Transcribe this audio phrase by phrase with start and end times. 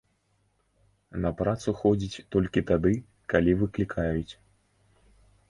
[1.25, 2.95] На працу ходзіць толькі тады,
[3.35, 4.33] калі выклікаюць.